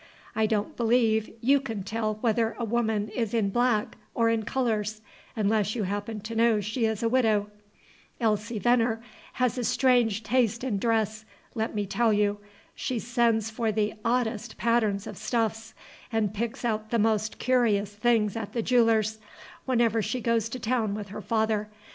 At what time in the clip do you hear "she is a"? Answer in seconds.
6.59-7.07